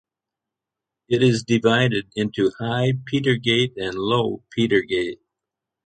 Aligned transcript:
It 1.09 1.21
is 1.21 1.43
divided 1.43 2.11
into 2.15 2.51
High 2.57 2.93
Petergate 3.05 3.73
and 3.77 3.93
Low 3.93 4.43
Petergate. 4.49 5.19